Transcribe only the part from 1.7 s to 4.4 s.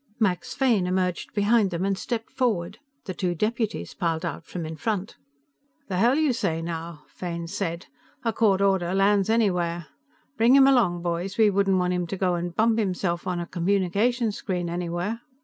and stepped forward; the two deputies piled